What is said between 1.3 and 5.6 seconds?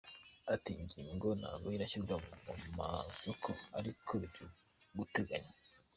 ntabwo irashyirwa mu masoko ariko biri guteganywa.